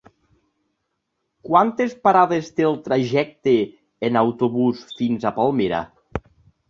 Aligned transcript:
Quantes 1.49 1.93
parades 2.07 2.49
té 2.59 2.65
el 2.71 2.79
trajecte 2.89 3.55
en 4.09 4.19
autobús 4.23 4.83
fins 5.03 5.29
a 5.31 5.37
Palmera? 5.41 5.83